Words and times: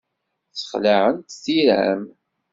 Ssexlaɛent 0.51 1.39
tira-m. 1.43 2.03